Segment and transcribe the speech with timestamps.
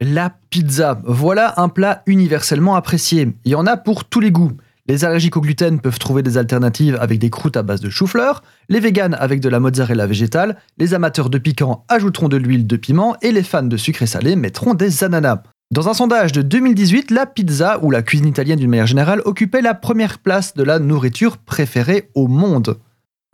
[0.00, 3.34] La pizza, voilà un plat universellement apprécié.
[3.44, 4.52] Il y en a pour tous les goûts.
[4.86, 8.44] Les allergiques au gluten peuvent trouver des alternatives avec des croûtes à base de chou-fleur,
[8.68, 12.76] les véganes avec de la mozzarella végétale, les amateurs de piquant ajouteront de l'huile de
[12.76, 15.42] piment et les fans de sucré salé mettront des ananas.
[15.72, 19.62] Dans un sondage de 2018, la pizza, ou la cuisine italienne d'une manière générale, occupait
[19.62, 22.78] la première place de la nourriture préférée au monde.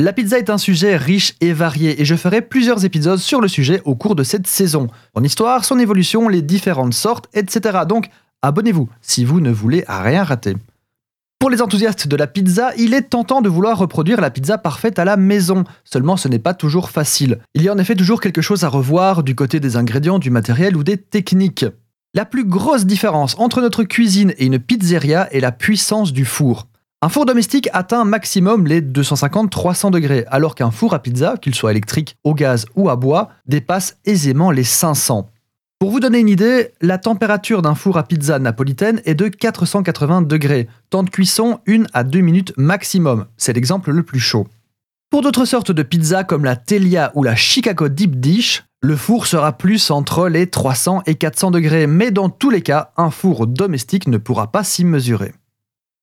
[0.01, 3.47] La pizza est un sujet riche et varié et je ferai plusieurs épisodes sur le
[3.47, 4.89] sujet au cours de cette saison.
[5.17, 7.83] Son histoire, son évolution, les différentes sortes, etc.
[7.89, 8.09] Donc
[8.43, 10.57] abonnez-vous si vous ne voulez rien rater.
[11.39, 14.99] Pour les enthousiastes de la pizza, il est tentant de vouloir reproduire la pizza parfaite
[14.99, 15.63] à la maison.
[15.85, 17.39] Seulement, ce n'est pas toujours facile.
[17.55, 20.31] Il y a en effet toujours quelque chose à revoir du côté des ingrédients, du
[20.31, 21.67] matériel ou des techniques.
[22.15, 26.67] La plus grosse différence entre notre cuisine et une pizzeria est la puissance du four.
[27.05, 31.71] Un four domestique atteint maximum les 250-300 degrés, alors qu'un four à pizza, qu'il soit
[31.71, 35.29] électrique, au gaz ou à bois, dépasse aisément les 500.
[35.79, 40.23] Pour vous donner une idée, la température d'un four à pizza napolitaine est de 480
[40.23, 40.67] degrés.
[40.89, 43.27] Temps de cuisson, 1 à 2 minutes maximum.
[43.37, 44.47] C'est l'exemple le plus chaud.
[45.11, 49.27] Pour d'autres sortes de pizzas comme la Telia ou la Chicago Deep Dish, le four
[49.27, 53.47] sera plus entre les 300 et 400 degrés, mais dans tous les cas, un four
[53.47, 55.35] domestique ne pourra pas s'y mesurer.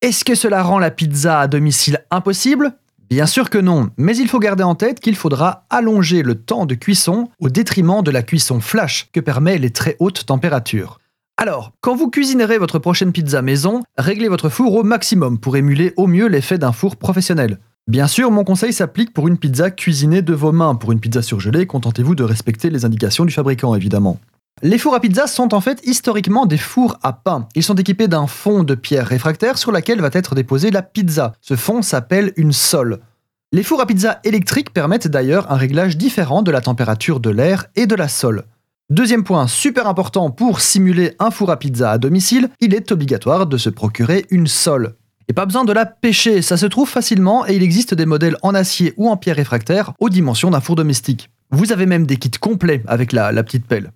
[0.02, 2.74] Est-ce que cela rend la pizza à domicile impossible?
[3.12, 6.66] Bien sûr que non, mais il faut garder en tête qu'il faudra allonger le temps
[6.66, 11.00] de cuisson au détriment de la cuisson flash que permet les très hautes températures.
[11.38, 15.94] Alors, quand vous cuisinerez votre prochaine pizza maison, réglez votre four au maximum pour émuler
[15.98, 17.60] au mieux l'effet d'un four professionnel.
[17.88, 20.74] Bien sûr, mon conseil s'applique pour une pizza cuisinée de vos mains.
[20.74, 24.20] Pour une pizza surgelée, contentez-vous de respecter les indications du fabricant, évidemment.
[24.64, 27.48] Les fours à pizza sont en fait historiquement des fours à pain.
[27.56, 31.34] Ils sont équipés d'un fond de pierre réfractaire sur laquelle va être déposée la pizza.
[31.42, 33.00] Ce fond s'appelle une sole.
[33.52, 37.66] Les fours à pizza électriques permettent d'ailleurs un réglage différent de la température de l'air
[37.76, 38.44] et de la sole.
[38.92, 43.48] Deuxième point super important pour simuler un four à pizza à domicile, il est obligatoire
[43.48, 44.94] de se procurer une sole.
[45.28, 48.38] Et pas besoin de la pêcher, ça se trouve facilement et il existe des modèles
[48.44, 51.32] en acier ou en pierre réfractaire aux dimensions d'un four domestique.
[51.50, 53.92] Vous avez même des kits complets avec la, la petite pelle.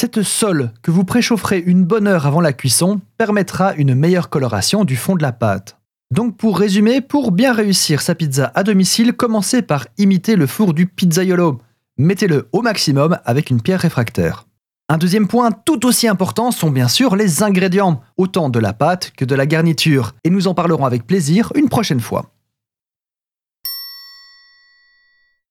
[0.00, 4.84] Cette sole que vous préchaufferez une bonne heure avant la cuisson permettra une meilleure coloration
[4.84, 5.76] du fond de la pâte.
[6.14, 10.72] Donc pour résumer, pour bien réussir sa pizza à domicile, commencez par imiter le four
[10.72, 11.58] du pizzaiolo.
[11.96, 14.46] Mettez-le au maximum avec une pierre réfractaire.
[14.88, 19.10] Un deuxième point tout aussi important sont bien sûr les ingrédients, autant de la pâte
[19.16, 22.30] que de la garniture, et nous en parlerons avec plaisir une prochaine fois.